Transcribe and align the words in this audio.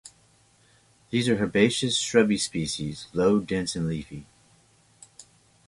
These 1.11 1.29
are 1.29 1.35
herbaceous, 1.37 1.95
shrubby 1.95 2.39
species, 2.39 3.05
low, 3.13 3.39
dense 3.39 3.75
and 3.75 3.87
leafy. 3.87 4.25